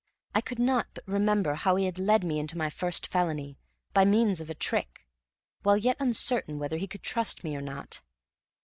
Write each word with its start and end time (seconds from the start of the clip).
I 0.33 0.41
could 0.41 0.57
not 0.57 0.87
but 0.95 1.03
remember 1.07 1.53
how 1.53 1.75
he 1.75 1.85
had 1.85 1.99
led 1.99 2.23
me 2.23 2.39
into 2.39 2.57
my 2.57 2.71
first 2.71 3.05
felony, 3.05 3.59
by 3.93 4.03
means 4.03 4.41
of 4.41 4.49
a 4.49 4.55
trick, 4.55 5.05
while 5.61 5.77
yet 5.77 5.97
uncertain 5.99 6.57
whether 6.57 6.77
he 6.77 6.87
could 6.87 7.03
trust 7.03 7.43
me 7.43 7.55
or 7.55 7.61
not. 7.61 8.01